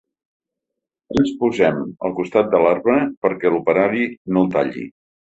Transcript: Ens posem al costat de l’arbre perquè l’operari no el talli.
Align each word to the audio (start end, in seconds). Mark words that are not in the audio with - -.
Ens 1.19 1.33
posem 1.41 1.83
al 2.07 2.15
costat 2.19 2.49
de 2.53 2.61
l’arbre 2.63 2.95
perquè 3.25 3.51
l’operari 3.53 4.07
no 4.33 4.43
el 4.45 4.49
talli. 4.57 4.87